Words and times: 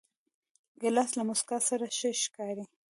ګیلاس 0.81 1.11
له 1.17 1.23
موسکا 1.27 1.57
سره 1.69 1.85
ښه 1.97 2.09
ښکاري. 2.23 2.65